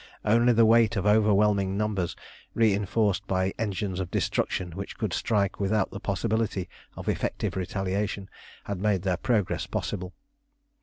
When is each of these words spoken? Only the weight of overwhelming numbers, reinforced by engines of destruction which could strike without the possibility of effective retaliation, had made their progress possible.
Only 0.25 0.51
the 0.51 0.65
weight 0.65 0.95
of 0.95 1.05
overwhelming 1.05 1.77
numbers, 1.77 2.15
reinforced 2.55 3.27
by 3.27 3.53
engines 3.59 3.99
of 3.99 4.09
destruction 4.09 4.71
which 4.71 4.97
could 4.97 5.13
strike 5.13 5.59
without 5.59 5.91
the 5.91 5.99
possibility 5.99 6.67
of 6.95 7.07
effective 7.07 7.55
retaliation, 7.55 8.27
had 8.63 8.79
made 8.81 9.03
their 9.03 9.17
progress 9.17 9.67
possible. 9.67 10.15